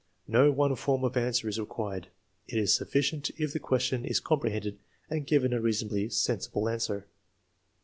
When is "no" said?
0.27-0.51